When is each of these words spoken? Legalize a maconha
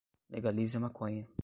Legalize 0.31 0.77
a 0.81 0.81
maconha 0.81 1.25